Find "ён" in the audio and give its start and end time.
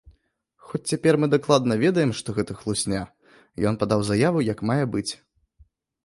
3.73-3.77